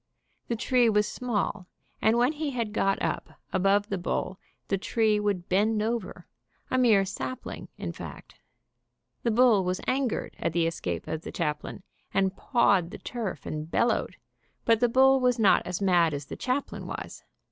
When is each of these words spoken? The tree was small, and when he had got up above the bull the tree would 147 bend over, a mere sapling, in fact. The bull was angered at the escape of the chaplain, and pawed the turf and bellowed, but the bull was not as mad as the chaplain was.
The 0.47 0.55
tree 0.55 0.89
was 0.89 1.07
small, 1.07 1.67
and 2.01 2.17
when 2.17 2.31
he 2.31 2.49
had 2.49 2.73
got 2.73 2.99
up 3.03 3.33
above 3.53 3.87
the 3.89 3.99
bull 3.99 4.39
the 4.67 4.79
tree 4.79 5.19
would 5.19 5.43
147 5.47 5.47
bend 5.47 5.83
over, 5.83 6.25
a 6.71 6.77
mere 6.79 7.05
sapling, 7.05 7.67
in 7.77 7.91
fact. 7.91 8.39
The 9.21 9.29
bull 9.29 9.63
was 9.63 9.79
angered 9.85 10.35
at 10.39 10.53
the 10.53 10.65
escape 10.65 11.05
of 11.07 11.21
the 11.21 11.31
chaplain, 11.31 11.83
and 12.15 12.35
pawed 12.35 12.89
the 12.89 12.97
turf 12.97 13.45
and 13.45 13.69
bellowed, 13.69 14.15
but 14.65 14.79
the 14.79 14.89
bull 14.89 15.19
was 15.19 15.37
not 15.37 15.61
as 15.67 15.83
mad 15.83 16.15
as 16.15 16.25
the 16.25 16.35
chaplain 16.35 16.87
was. 16.87 17.23